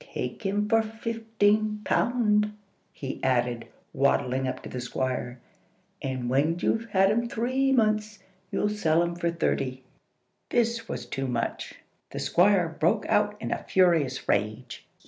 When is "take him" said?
0.15-0.67